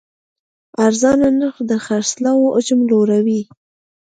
ارزانه 0.85 1.27
نرخ 1.39 1.55
د 1.69 1.71
خرڅلاو 1.85 2.51
حجم 2.53 2.79
لوړوي. 2.91 3.41